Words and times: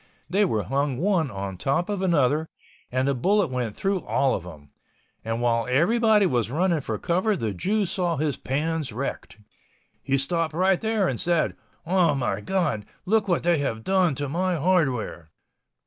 They 0.27 0.45
were 0.45 0.63
hung 0.63 0.97
one 0.97 1.29
on 1.29 1.57
top 1.59 1.87
of 1.87 2.01
another, 2.01 2.49
and 2.91 3.07
the 3.07 3.13
bullet 3.13 3.51
went 3.51 3.75
through 3.75 4.03
all 4.03 4.33
of 4.33 4.41
them. 4.45 4.71
And 5.23 5.43
while 5.43 5.67
everyone 5.69 6.27
was 6.31 6.49
running 6.49 6.81
for 6.81 6.97
cover 6.97 7.37
the 7.37 7.53
Jew 7.53 7.85
saw 7.85 8.15
his 8.17 8.35
pans 8.35 8.91
wrecked. 8.91 9.37
He 10.01 10.17
stopped 10.17 10.55
right 10.55 10.81
there 10.81 11.07
and 11.07 11.21
said, 11.21 11.55
"Oh 11.85 12.15
my 12.15 12.41
God, 12.41 12.83
look 13.05 13.25
at 13.25 13.29
what 13.29 13.43
they 13.43 13.59
have 13.59 13.83
done 13.83 14.15
to 14.15 14.27
my 14.27 14.55
hardware." 14.55 15.29